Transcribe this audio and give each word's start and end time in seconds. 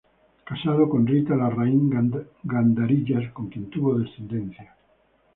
Casado 0.45 0.89
con 0.89 1.05
Rita 1.05 1.35
Larraín 1.35 1.91
Gandarillas, 2.43 3.31
con 3.33 3.49
quien 3.49 3.69
tuvo 3.69 3.99
descendencia. 3.99 4.75